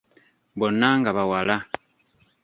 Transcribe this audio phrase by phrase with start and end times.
[0.59, 1.57] Bonna nga bawala.